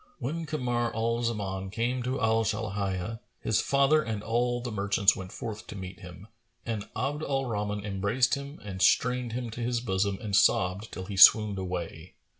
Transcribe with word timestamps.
When 0.17 0.47
Kamar 0.47 0.91
al 0.95 1.21
Zaman 1.21 1.69
came 1.69 2.01
to 2.01 2.19
Al 2.19 2.43
Sбlihiyah,[FN#439] 2.43 3.19
his 3.41 3.61
father 3.61 4.01
and 4.01 4.23
all 4.23 4.59
the 4.59 4.71
merchants 4.71 5.15
went 5.15 5.31
forth 5.31 5.67
to 5.67 5.75
meet 5.75 5.99
him, 5.99 6.25
and 6.65 6.89
Abd 6.95 7.21
al 7.21 7.45
Rahman 7.45 7.85
embraced 7.85 8.33
him 8.33 8.59
and 8.63 8.81
strained 8.81 9.33
him 9.33 9.51
to 9.51 9.61
his 9.61 9.79
bosom 9.79 10.17
and 10.19 10.35
sobbed 10.35 10.91
till 10.91 11.05
he 11.05 11.17
swooned 11.17 11.59
away. 11.59 12.15